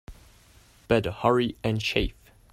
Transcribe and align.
Better 0.87 1.11
hurry 1.11 1.55
and 1.63 1.79
shave. 1.79 2.15